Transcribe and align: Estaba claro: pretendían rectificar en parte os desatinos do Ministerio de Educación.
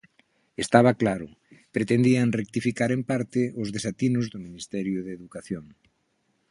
Estaba 0.63 0.91
claro: 1.01 1.27
pretendían 1.75 2.35
rectificar 2.39 2.89
en 2.97 3.01
parte 3.11 3.41
os 3.61 3.67
desatinos 3.75 4.25
do 4.31 4.43
Ministerio 4.47 4.97
de 5.03 5.11
Educación. 5.17 5.65